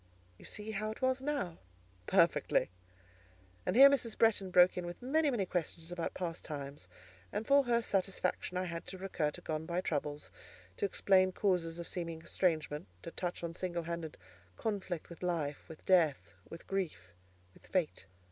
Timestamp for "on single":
13.43-13.83